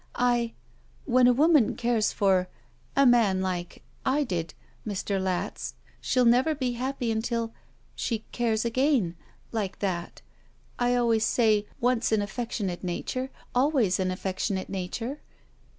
I— 0.15 0.53
When 1.05 1.27
a 1.27 1.31
woman 1.31 1.75
cares 1.75 2.11
for— 2.11 2.47
a 2.95 3.05
man 3.05 3.43
like— 3.43 3.83
I 4.19 4.23
did— 4.23 4.55
^Mr. 4.87 5.21
Latz, 5.21 5.75
she'll 6.01 6.25
never 6.25 6.55
be 6.55 6.71
happy 6.71 7.11
until— 7.11 7.53
she 7.95 8.25
cares 8.31 8.65
again— 8.65 9.15
^like 9.53 9.77
that. 9.77 10.23
I 10.79 10.95
always 10.95 11.23
say, 11.23 11.67
once 11.79 12.11
an 12.11 12.23
affec 12.23 12.49
tionate 12.49 12.83
nature, 12.83 13.29
always 13.53 13.99
an 13.99 14.09
affectionate 14.09 14.69
nature." 14.69 15.21